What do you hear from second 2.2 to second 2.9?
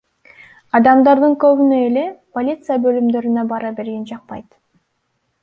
полиция